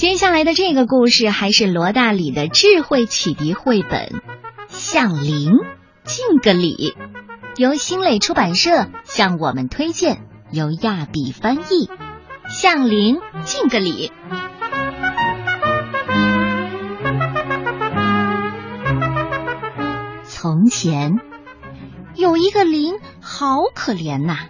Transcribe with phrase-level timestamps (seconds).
[0.00, 4.08] 接下来的这个故事还是罗大里的智慧启迪绘本
[4.68, 5.58] 《向灵
[6.04, 6.74] 敬个礼》，
[7.58, 11.86] 由新蕾出版社向我们推荐，由亚比翻译，
[12.48, 14.08] 《向灵敬个礼》。
[20.24, 21.20] 从前
[22.14, 24.48] 有一个灵，好可怜呐！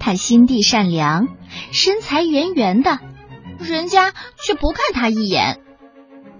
[0.00, 1.28] 他心地善良，
[1.70, 2.98] 身材圆圆的。
[3.58, 5.60] 人家却不看他一眼，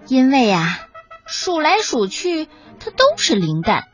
[0.07, 0.79] 因为啊，
[1.27, 2.47] 数来数去，
[2.79, 3.89] 他都是零蛋，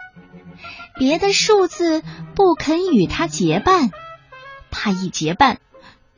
[0.96, 2.02] 别的数字
[2.34, 3.90] 不肯与他结伴，
[4.70, 5.60] 怕一结伴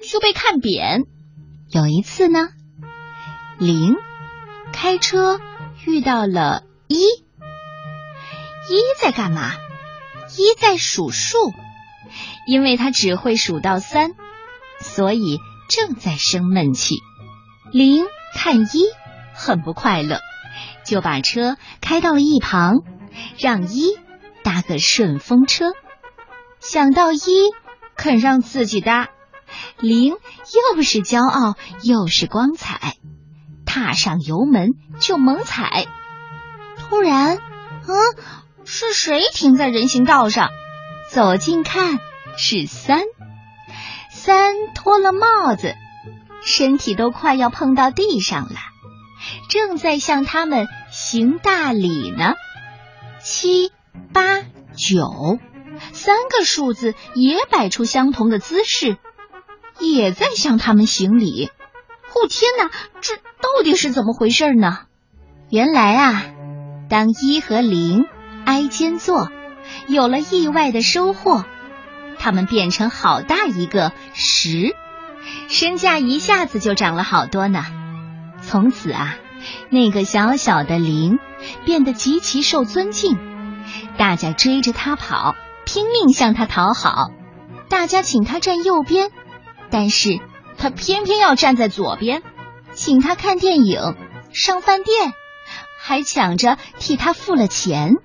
[0.01, 1.05] 就被看扁。
[1.69, 2.48] 有一次呢，
[3.59, 3.97] 零
[4.73, 5.41] 开车
[5.84, 9.52] 遇到了一，一在干嘛？
[10.36, 11.52] 一在数数，
[12.47, 14.14] 因为他只会数到三，
[14.80, 15.39] 所以。
[15.74, 17.02] 正在生闷气，
[17.73, 18.84] 零看一
[19.34, 20.20] 很不快乐，
[20.84, 22.77] 就把车开到了一旁，
[23.41, 23.97] 让一
[24.45, 25.72] 搭个顺风车。
[26.61, 27.19] 想到一
[27.97, 29.08] 肯让自己搭，
[29.80, 32.95] 零又是骄傲又是光彩，
[33.67, 35.86] 踏上油门就猛踩。
[36.78, 37.95] 突然，嗯，
[38.64, 40.50] 是谁停在人行道上？
[41.11, 41.98] 走近看，
[42.36, 43.02] 是三。
[44.15, 45.75] 三脱了帽子，
[46.43, 48.57] 身体都快要碰到地上了，
[49.51, 52.35] 正在向他们行大礼呢。
[53.20, 53.73] 七
[54.12, 54.41] 八
[54.75, 55.39] 九，
[55.92, 58.97] 三个数字也摆出相同的姿势，
[59.81, 61.51] 也在向他们行礼。
[62.15, 62.70] 哦天哪，
[63.01, 64.79] 这到底是怎么回事呢？
[65.51, 66.25] 原来啊，
[66.89, 68.07] 当一和零
[68.47, 69.31] 挨肩坐，
[69.89, 71.45] 有了意外的收获。
[72.25, 74.75] 他们变成好大一个十，
[75.50, 77.67] 身价一下子就涨了好多呢。
[78.41, 79.17] 从此啊，
[79.69, 81.19] 那个小小的零
[81.67, 83.19] 变得极其受尊敬，
[83.98, 85.36] 大家追着他跑，
[85.67, 87.11] 拼命向他讨好。
[87.68, 89.11] 大家请他站右边，
[89.68, 90.18] 但是
[90.56, 92.23] 他偏偏要站在左边。
[92.73, 93.96] 请他看电影、
[94.33, 95.12] 上饭店，
[95.79, 97.96] 还抢着替他付了钱。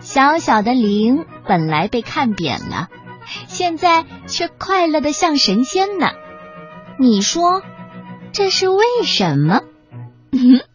[0.00, 2.88] 小小的零本来被看扁了。
[3.46, 6.10] 现在却快乐的像神仙呢，
[6.98, 7.62] 你说
[8.32, 9.62] 这是为什么？